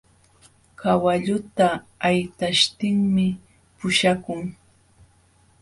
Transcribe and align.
Kawalluta 0.79 1.67
haytaśhtinmi 2.03 3.27
puśhakun. 3.77 4.41